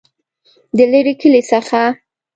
دلیري 0.77 1.13
کلي 1.21 1.41
څخه 1.51 1.81